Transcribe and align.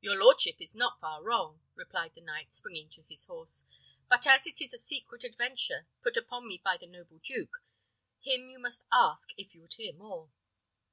"Your 0.00 0.16
lordship 0.20 0.60
is 0.60 0.74
not 0.74 0.98
far 1.00 1.22
wrong," 1.22 1.60
replied 1.76 2.16
the 2.16 2.20
knight, 2.20 2.50
springing 2.50 2.90
on 2.98 3.04
his 3.08 3.26
horse. 3.26 3.64
"But 4.08 4.26
as 4.26 4.48
it 4.48 4.60
is 4.60 4.74
a 4.74 4.78
secret 4.78 5.22
adventure 5.22 5.86
put 6.02 6.16
upon 6.16 6.48
me 6.48 6.58
by 6.58 6.76
the 6.76 6.88
noble 6.88 7.20
duke, 7.20 7.62
him 8.18 8.48
you 8.50 8.58
must 8.58 8.84
ask 8.90 9.30
if 9.38 9.54
you 9.54 9.60
would 9.62 9.74
hear 9.74 9.92
more." 9.92 10.32